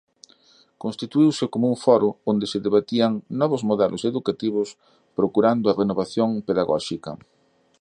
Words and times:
Constituíuse 0.83 1.45
como 1.53 1.65
un 1.73 1.77
foro 1.85 2.09
onde 2.31 2.45
se 2.51 2.59
debatían 2.65 3.11
novos 3.41 3.61
modelos 3.69 4.01
educativos 4.11 4.67
procurando 5.17 5.65
a 5.67 5.77
renovación 5.81 6.29
pedagóxica. 6.47 7.11